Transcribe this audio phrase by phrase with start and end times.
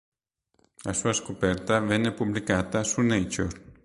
[0.81, 3.69] La sua scoperta venne pubblicata su "Nature".